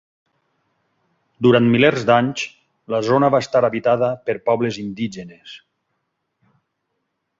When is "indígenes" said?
4.85-5.57